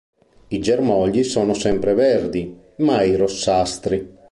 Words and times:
I 0.47 0.59
germogli 0.59 1.23
sono 1.23 1.53
sempre 1.53 1.93
verdi, 1.93 2.57
mai 2.77 3.15
rossastri. 3.15 4.17